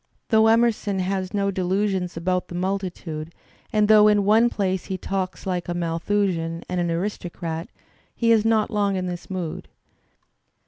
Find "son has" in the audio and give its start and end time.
0.71-1.31